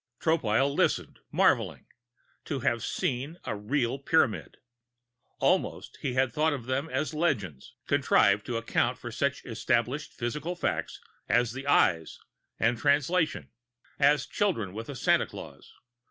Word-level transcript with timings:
Tropile 0.19 0.75
listened, 0.75 1.19
marveling. 1.31 1.85
To 2.45 2.61
have 2.61 2.83
seen 2.83 3.37
a 3.43 3.55
real 3.55 3.99
Pyramid! 3.99 4.57
Almost 5.37 5.99
he 6.01 6.15
had 6.15 6.33
thought 6.33 6.53
of 6.53 6.65
them 6.65 6.89
as 6.89 7.13
legends, 7.13 7.75
contrived 7.85 8.43
to 8.47 8.57
account 8.57 8.97
for 8.97 9.11
such 9.11 9.45
established 9.45 10.11
physical 10.15 10.55
facts 10.55 10.99
as 11.29 11.53
the 11.53 11.67
Eyes 11.67 12.17
and 12.59 12.79
Translation, 12.79 13.51
as 13.99 14.25
children 14.25 14.73
with 14.73 14.89
a 14.89 14.95
Santa 14.95 15.27
Claus. 15.27 15.71